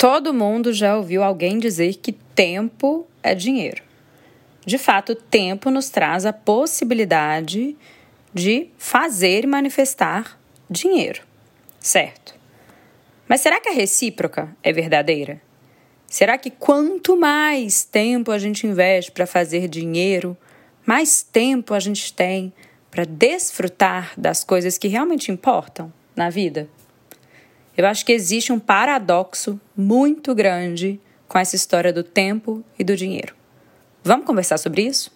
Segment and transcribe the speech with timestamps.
[0.00, 3.82] Todo mundo já ouviu alguém dizer que tempo é dinheiro.
[4.64, 7.76] De fato, tempo nos traz a possibilidade
[8.32, 10.40] de fazer e manifestar
[10.70, 11.20] dinheiro,
[11.78, 12.34] certo?
[13.28, 15.38] Mas será que a recíproca é verdadeira?
[16.06, 20.34] Será que quanto mais tempo a gente investe para fazer dinheiro,
[20.86, 22.54] mais tempo a gente tem
[22.90, 26.70] para desfrutar das coisas que realmente importam na vida?
[27.76, 32.96] Eu acho que existe um paradoxo muito grande com essa história do tempo e do
[32.96, 33.34] dinheiro.
[34.02, 35.12] Vamos conversar sobre isso?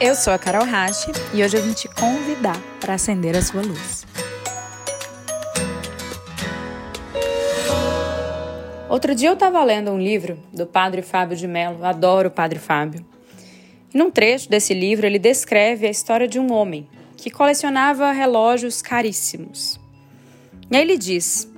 [0.00, 3.62] Eu sou a Carol Rache e hoje eu vim te convidar para acender a sua
[3.62, 4.06] luz.
[8.88, 12.58] Outro dia eu estava lendo um livro do Padre Fábio de Mello, adoro o Padre
[12.58, 13.04] Fábio.
[13.92, 18.80] E num trecho desse livro ele descreve a história de um homem que colecionava relógios
[18.80, 19.83] caríssimos.
[20.74, 21.48] E aí ele diz: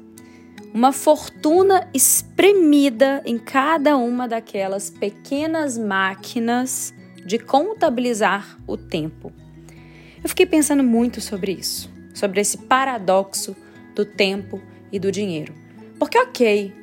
[0.75, 6.93] uma fortuna espremida em cada uma daquelas pequenas máquinas
[7.25, 9.33] de contabilizar o tempo.
[10.23, 13.57] Eu fiquei pensando muito sobre isso, sobre esse paradoxo
[13.95, 14.61] do tempo
[14.93, 15.55] e do dinheiro.
[15.99, 16.75] Porque, ok,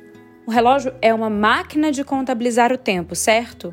[0.44, 3.72] o relógio é uma máquina de contabilizar o tempo, certo?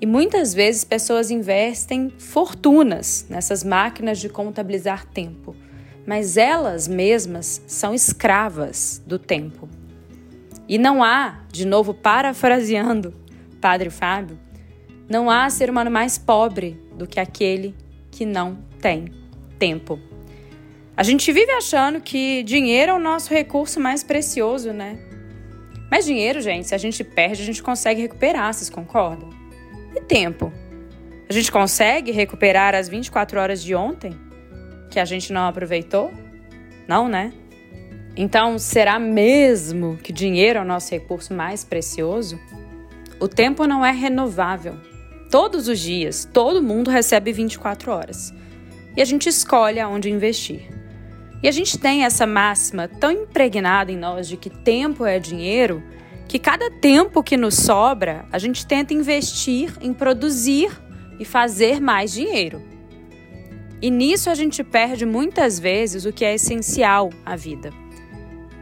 [0.00, 5.54] E muitas vezes pessoas investem fortunas nessas máquinas de contabilizar tempo
[6.06, 9.68] mas elas mesmas são escravas do tempo.
[10.68, 13.14] E não há, de novo parafraseando
[13.60, 14.38] Padre Fábio,
[15.08, 17.74] não há ser humano mais pobre do que aquele
[18.10, 19.12] que não tem
[19.58, 20.00] tempo.
[20.96, 24.98] A gente vive achando que dinheiro é o nosso recurso mais precioso, né?
[25.90, 29.28] Mas dinheiro, gente, se a gente perde, a gente consegue recuperar, vocês concordam?
[29.94, 30.52] E tempo?
[31.28, 34.18] A gente consegue recuperar as 24 horas de ontem?
[34.92, 36.12] Que a gente não aproveitou?
[36.86, 37.32] Não, né?
[38.14, 42.38] Então, será mesmo que dinheiro é o nosso recurso mais precioso?
[43.18, 44.74] O tempo não é renovável.
[45.30, 48.34] Todos os dias, todo mundo recebe 24 horas.
[48.94, 50.68] E a gente escolhe aonde investir.
[51.42, 55.82] E a gente tem essa máxima tão impregnada em nós de que tempo é dinheiro,
[56.28, 60.70] que cada tempo que nos sobra, a gente tenta investir em produzir
[61.18, 62.71] e fazer mais dinheiro.
[63.82, 67.70] E nisso a gente perde muitas vezes o que é essencial à vida.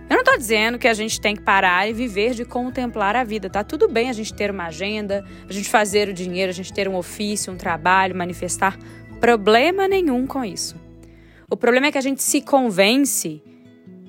[0.09, 3.23] Eu não estou dizendo que a gente tem que parar e viver de contemplar a
[3.23, 3.51] vida.
[3.51, 6.73] Tá tudo bem a gente ter uma agenda, a gente fazer o dinheiro, a gente
[6.73, 8.79] ter um ofício, um trabalho, manifestar.
[9.21, 10.75] Problema nenhum com isso.
[11.51, 13.43] O problema é que a gente se convence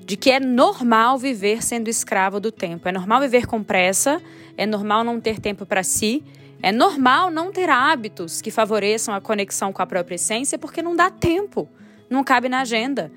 [0.04, 2.88] de que é normal viver sendo escravo do tempo.
[2.88, 4.20] É normal viver com pressa,
[4.56, 6.24] é normal não ter tempo para si
[6.62, 10.94] é normal não ter hábitos que favoreçam a conexão com a própria essência porque não
[10.94, 11.68] dá tempo,
[12.08, 13.10] não cabe na agenda.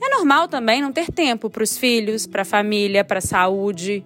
[0.00, 4.02] É normal também não ter tempo para os filhos, para a família, para a saúde.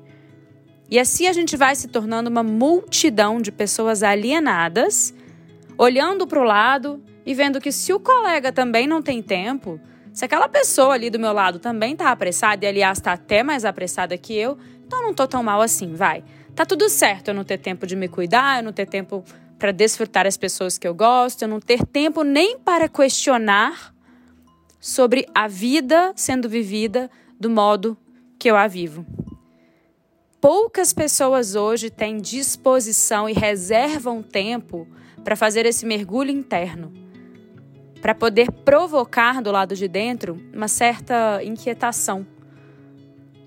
[0.90, 5.14] E assim a gente vai se tornando uma multidão de pessoas alienadas,
[5.78, 9.80] olhando para o lado e vendo que se o colega também não tem tempo,
[10.12, 13.64] se aquela pessoa ali do meu lado também está apressada, e aliás está até mais
[13.64, 16.24] apressada que eu, então não estou tão mal assim, vai.
[16.60, 19.25] Tá tudo certo eu não ter tempo de me cuidar, eu não ter tempo
[19.59, 23.94] para desfrutar as pessoas que eu gosto, eu não ter tempo nem para questionar
[24.78, 27.10] sobre a vida sendo vivida
[27.41, 27.97] do modo
[28.38, 29.06] que eu a vivo.
[30.38, 34.87] Poucas pessoas hoje têm disposição e reservam tempo
[35.25, 36.92] para fazer esse mergulho interno,
[38.03, 42.27] para poder provocar do lado de dentro uma certa inquietação,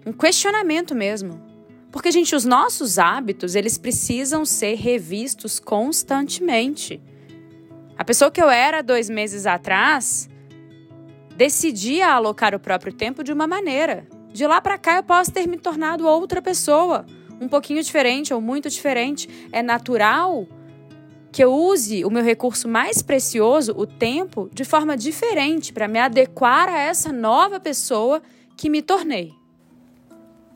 [0.03, 1.52] um questionamento mesmo.
[1.93, 6.99] Porque, gente, os nossos hábitos, eles precisam ser revistos constantemente.
[7.95, 10.27] A pessoa que eu era dois meses atrás
[11.37, 14.07] decidia alocar o próprio tempo de uma maneira.
[14.33, 17.05] De lá para cá eu posso ter me tornado outra pessoa,
[17.39, 19.29] um pouquinho diferente ou muito diferente.
[19.51, 20.47] É natural
[21.31, 25.99] que eu use o meu recurso mais precioso, o tempo, de forma diferente para me
[25.99, 28.19] adequar a essa nova pessoa
[28.57, 29.42] que me tornei.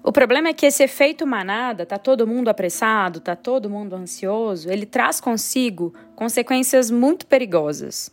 [0.08, 4.72] O problema é que esse efeito manada, tá todo mundo apressado, tá todo mundo ansioso,
[4.72, 8.10] ele traz consigo consequências muito perigosas.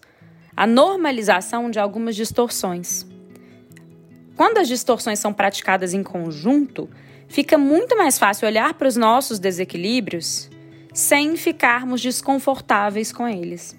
[0.57, 3.07] A normalização de algumas distorções.
[4.35, 6.91] Quando as distorções são praticadas em conjunto,
[7.29, 10.51] fica muito mais fácil olhar para os nossos desequilíbrios
[10.93, 13.79] sem ficarmos desconfortáveis com eles.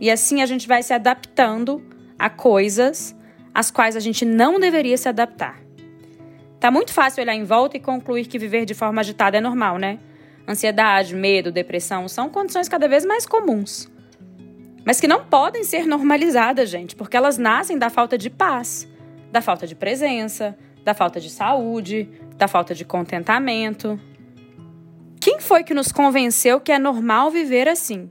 [0.00, 1.80] E assim a gente vai se adaptando
[2.18, 3.14] a coisas
[3.54, 5.62] às quais a gente não deveria se adaptar.
[6.62, 9.78] Tá muito fácil olhar em volta e concluir que viver de forma agitada é normal,
[9.78, 9.98] né?
[10.48, 13.90] Ansiedade, medo, depressão são condições cada vez mais comuns.
[14.86, 18.88] Mas que não podem ser normalizadas, gente, porque elas nascem da falta de paz,
[19.32, 23.98] da falta de presença, da falta de saúde, da falta de contentamento.
[25.20, 28.08] Quem foi que nos convenceu que é normal viver assim?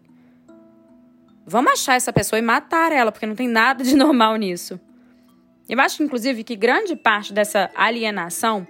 [1.45, 4.77] Vamos achar essa pessoa e matar ela, porque não tem nada de normal nisso.
[5.71, 8.68] Eu acho, inclusive, que grande parte dessa alienação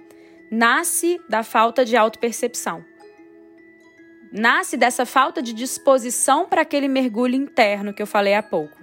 [0.48, 2.84] nasce da falta de autopercepção.
[4.30, 8.78] Nasce dessa falta de disposição para aquele mergulho interno que eu falei há pouco.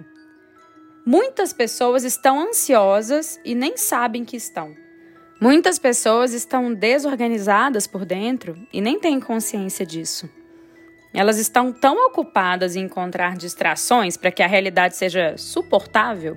[1.06, 4.76] Muitas pessoas estão ansiosas e nem sabem que estão.
[5.40, 10.28] Muitas pessoas estão desorganizadas por dentro e nem têm consciência disso.
[11.14, 16.36] Elas estão tão ocupadas em encontrar distrações para que a realidade seja suportável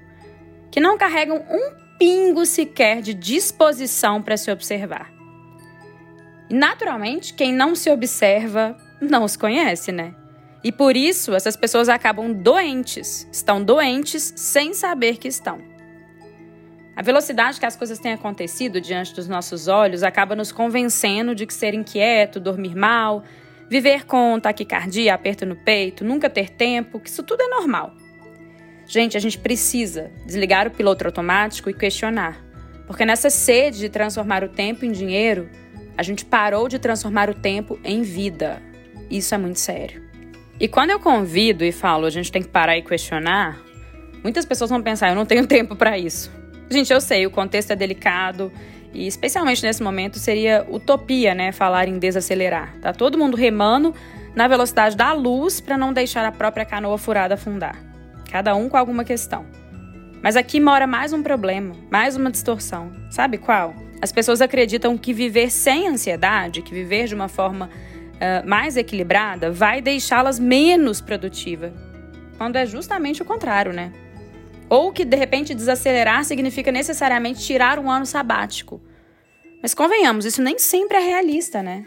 [0.73, 5.13] que não carregam um pingo sequer de disposição para se observar.
[6.49, 10.15] E, naturalmente, quem não se observa não os conhece, né?
[10.63, 15.61] E por isso essas pessoas acabam doentes, estão doentes sem saber que estão.
[16.95, 21.45] A velocidade que as coisas têm acontecido diante dos nossos olhos acaba nos convencendo de
[21.45, 23.23] que ser inquieto, dormir mal,
[23.69, 27.93] viver com taquicardia, aperto no peito, nunca ter tempo, que isso tudo é normal.
[28.87, 32.43] Gente, a gente precisa desligar o piloto automático e questionar.
[32.85, 35.49] Porque nessa sede de transformar o tempo em dinheiro,
[35.97, 38.61] a gente parou de transformar o tempo em vida.
[39.09, 40.03] Isso é muito sério.
[40.59, 43.59] E quando eu convido e falo, a gente tem que parar e questionar,
[44.23, 46.31] muitas pessoas vão pensar, eu não tenho tempo para isso.
[46.69, 48.51] Gente, eu sei, o contexto é delicado
[48.93, 52.75] e especialmente nesse momento seria utopia, né, falar em desacelerar.
[52.81, 53.93] Tá todo mundo remando
[54.35, 57.92] na velocidade da luz para não deixar a própria canoa furada afundar.
[58.33, 59.45] Cada um com alguma questão.
[60.19, 62.91] Mas aqui mora mais um problema, mais uma distorção.
[63.11, 63.75] Sabe qual?
[64.01, 69.51] As pessoas acreditam que viver sem ansiedade, que viver de uma forma uh, mais equilibrada,
[69.51, 71.71] vai deixá-las menos produtivas.
[72.35, 73.93] Quando é justamente o contrário, né?
[74.67, 78.81] Ou que de repente desacelerar significa necessariamente tirar um ano sabático.
[79.61, 81.85] Mas convenhamos, isso nem sempre é realista, né?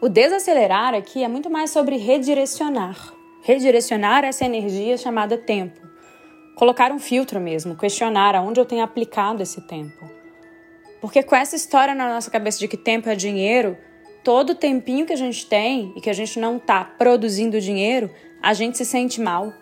[0.00, 3.20] O desacelerar aqui é muito mais sobre redirecionar.
[3.42, 5.80] Redirecionar essa energia chamada tempo.
[6.54, 10.08] Colocar um filtro mesmo, questionar aonde eu tenho aplicado esse tempo.
[11.00, 13.76] Porque com essa história na nossa cabeça de que tempo é dinheiro,
[14.22, 18.08] todo tempinho que a gente tem e que a gente não está produzindo dinheiro,
[18.40, 19.52] a gente se sente mal.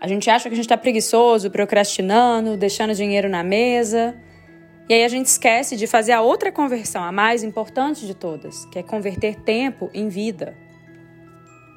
[0.00, 4.14] A gente acha que a gente está preguiçoso, procrastinando, deixando dinheiro na mesa.
[4.88, 8.66] E aí a gente esquece de fazer a outra conversão, a mais importante de todas,
[8.66, 10.56] que é converter tempo em vida.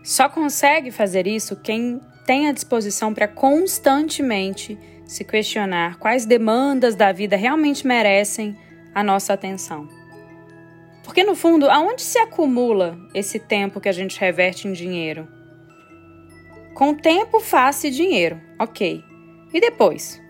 [0.03, 7.11] Só consegue fazer isso quem tem a disposição para constantemente se questionar quais demandas da
[7.11, 8.55] vida realmente merecem
[8.93, 9.89] a nossa atenção.
[11.03, 15.27] Porque no fundo, aonde se acumula esse tempo que a gente reverte em dinheiro?
[16.75, 19.03] Com o tempo faz-se dinheiro, ok.
[19.51, 20.21] E depois?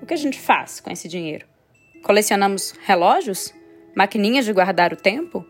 [0.00, 1.46] O que a gente faz com esse dinheiro?
[2.02, 3.54] Colecionamos relógios?
[3.94, 5.46] Maquininhas de guardar o tempo?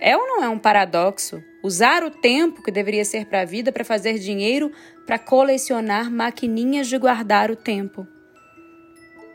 [0.00, 3.72] É ou não é um paradoxo usar o tempo que deveria ser para a vida
[3.72, 4.70] para fazer dinheiro
[5.06, 8.06] para colecionar maquininhas de guardar o tempo?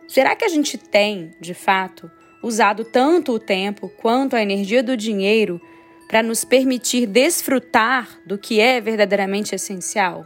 [0.07, 2.09] Será que a gente tem, de fato,
[2.41, 5.61] usado tanto o tempo quanto a energia do dinheiro
[6.07, 10.25] para nos permitir desfrutar do que é verdadeiramente essencial?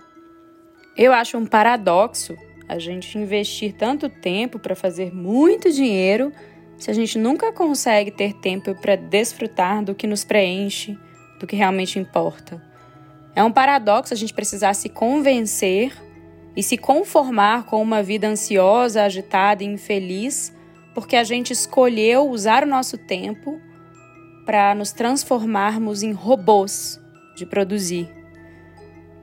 [0.96, 2.38] Eu acho um paradoxo
[2.68, 6.32] a gente investir tanto tempo para fazer muito dinheiro
[6.78, 10.98] se a gente nunca consegue ter tempo para desfrutar do que nos preenche,
[11.40, 12.62] do que realmente importa.
[13.36, 15.94] É um paradoxo a gente precisar se convencer
[16.56, 20.54] e se conformar com uma vida ansiosa, agitada e infeliz,
[20.94, 23.60] porque a gente escolheu usar o nosso tempo
[24.46, 27.00] para nos transformarmos em robôs
[27.36, 28.24] de produzir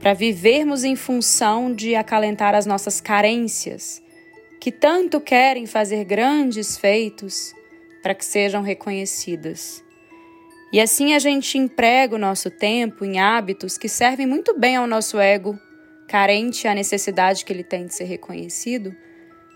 [0.01, 4.01] para vivermos em função de acalentar as nossas carências,
[4.61, 7.51] que tanto querem fazer grandes feitos
[8.03, 9.83] para que sejam reconhecidas.
[10.71, 14.85] E assim a gente emprega o nosso tempo em hábitos que servem muito bem ao
[14.85, 15.59] nosso ego,
[16.07, 18.95] carente à necessidade que ele tem de ser reconhecido,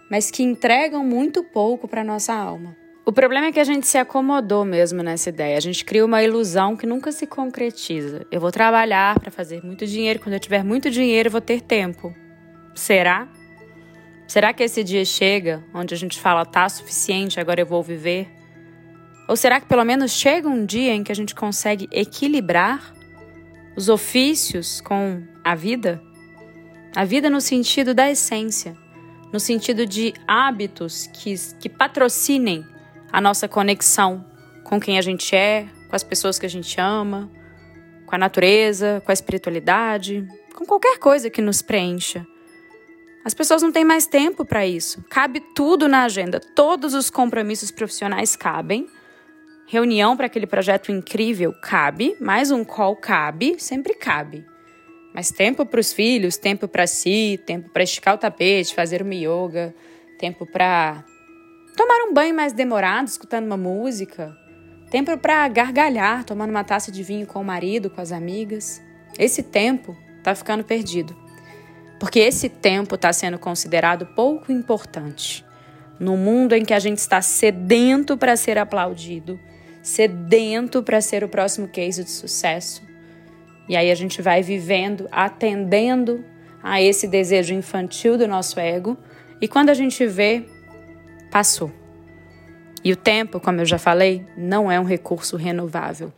[0.09, 2.75] mas que entregam muito pouco para a nossa alma.
[3.05, 5.55] O problema é que a gente se acomodou mesmo nessa ideia.
[5.55, 8.25] A gente cria uma ilusão que nunca se concretiza.
[8.31, 10.19] Eu vou trabalhar para fazer muito dinheiro.
[10.19, 12.11] Quando eu tiver muito dinheiro, eu vou ter tempo.
[12.73, 13.29] Será?
[14.27, 18.27] Será que esse dia chega onde a gente fala tá suficiente, agora eu vou viver?
[19.27, 22.93] Ou será que pelo menos chega um dia em que a gente consegue equilibrar
[23.75, 26.01] os ofícios com a vida?
[26.95, 28.75] A vida no sentido da essência,
[29.31, 32.65] no sentido de hábitos que, que patrocinem
[33.11, 34.25] a nossa conexão
[34.63, 37.29] com quem a gente é, com as pessoas que a gente ama,
[38.05, 42.25] com a natureza, com a espiritualidade, com qualquer coisa que nos preencha.
[43.25, 45.03] As pessoas não têm mais tempo para isso.
[45.09, 46.39] Cabe tudo na agenda.
[46.39, 48.87] Todos os compromissos profissionais cabem,
[49.67, 54.45] Reunião para aquele projeto incrível cabe, mais um call cabe, sempre cabe.
[55.11, 59.15] Mas tempo para os filhos, tempo para si, tempo para esticar o tapete, fazer uma
[59.15, 59.73] yoga,
[60.19, 61.03] tempo para
[61.75, 64.37] tomar um banho mais demorado, escutando uma música,
[64.91, 68.79] tempo para gargalhar, tomando uma taça de vinho com o marido, com as amigas.
[69.17, 71.24] Esse tempo está ficando perdido.
[71.99, 75.45] Porque esse tempo está sendo considerado pouco importante.
[75.99, 79.39] No mundo em que a gente está sedento para ser aplaudido,
[79.81, 82.81] sedento para ser o próximo case de sucesso,
[83.67, 86.23] e aí a gente vai vivendo, atendendo
[86.61, 88.97] a esse desejo infantil do nosso ego,
[89.41, 90.45] e quando a gente vê,
[91.31, 91.71] passou.
[92.83, 96.13] E o tempo, como eu já falei, não é um recurso renovável.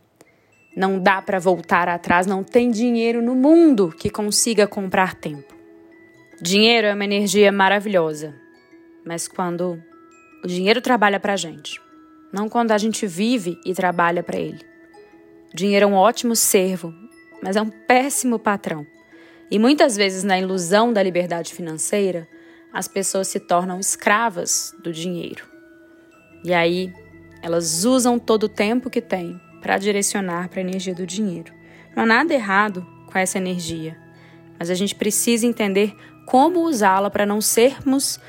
[0.76, 5.57] Não dá para voltar atrás, não tem dinheiro no mundo que consiga comprar tempo.
[6.40, 8.32] Dinheiro é uma energia maravilhosa,
[9.04, 9.82] mas quando
[10.44, 11.80] o dinheiro trabalha para a gente,
[12.32, 14.60] não quando a gente vive e trabalha para ele.
[15.52, 16.94] Dinheiro é um ótimo servo,
[17.42, 18.86] mas é um péssimo patrão.
[19.50, 22.28] E muitas vezes, na ilusão da liberdade financeira,
[22.72, 25.44] as pessoas se tornam escravas do dinheiro.
[26.44, 26.92] E aí,
[27.42, 31.52] elas usam todo o tempo que têm para direcionar para a energia do dinheiro.
[31.96, 33.96] Não há nada errado com essa energia,
[34.56, 35.96] mas a gente precisa entender
[36.28, 38.20] como usá-la para não sermos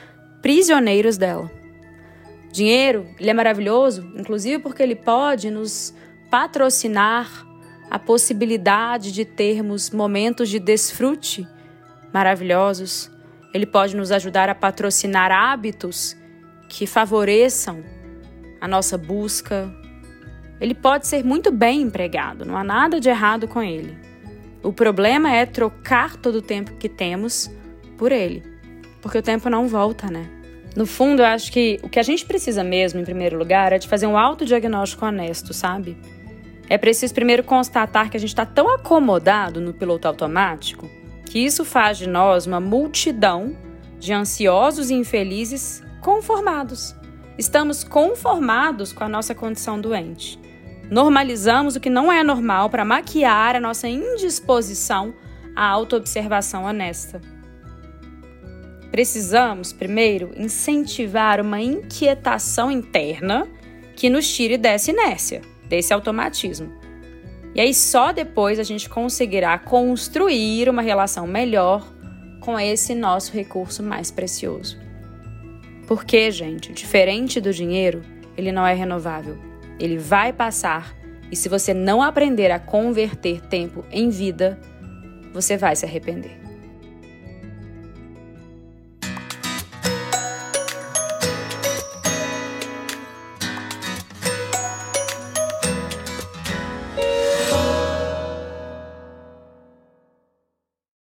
[0.41, 1.51] prisioneiros dela.
[2.49, 5.93] Dinheiro, ele é maravilhoso, inclusive porque ele pode nos
[6.31, 7.29] patrocinar
[7.91, 11.45] a possibilidade de termos momentos de desfrute
[12.13, 13.11] maravilhosos.
[13.53, 16.15] Ele pode nos ajudar a patrocinar hábitos
[16.69, 17.83] que favoreçam
[18.61, 19.69] a nossa busca.
[20.61, 23.97] Ele pode ser muito bem empregado, não há nada de errado com ele.
[24.63, 27.58] O problema é trocar todo o tempo que temos
[27.99, 28.41] por ele,
[29.01, 30.27] porque o tempo não volta, né?
[30.73, 33.77] No fundo, eu acho que o que a gente precisa mesmo, em primeiro lugar, é
[33.77, 35.97] de fazer um autodiagnóstico honesto, sabe?
[36.69, 40.89] É preciso primeiro constatar que a gente está tão acomodado no piloto automático
[41.25, 43.55] que isso faz de nós uma multidão
[43.99, 46.95] de ansiosos e infelizes conformados.
[47.37, 50.39] Estamos conformados com a nossa condição doente.
[50.89, 55.13] Normalizamos o que não é normal para maquiar a nossa indisposição
[55.55, 57.21] à autoobservação honesta.
[58.91, 63.47] Precisamos, primeiro, incentivar uma inquietação interna
[63.95, 66.73] que nos tire dessa inércia desse automatismo.
[67.53, 71.87] E aí só depois a gente conseguirá construir uma relação melhor
[72.41, 74.77] com esse nosso recurso mais precioso.
[75.87, 78.01] Porque, gente, diferente do dinheiro,
[78.37, 79.37] ele não é renovável.
[79.79, 80.95] Ele vai passar
[81.31, 84.59] e se você não aprender a converter tempo em vida,
[85.33, 86.38] você vai se arrepender.